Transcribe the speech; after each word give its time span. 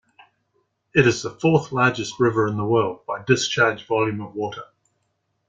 It 0.95 1.05
is 1.05 1.21
the 1.21 1.29
fourth 1.29 1.71
largest 1.71 2.19
river 2.19 2.47
in 2.47 2.57
the 2.57 2.65
world 2.65 3.05
by 3.05 3.21
discharge 3.21 3.85
volume 3.85 4.19
of 4.19 4.33
water. 4.33 4.63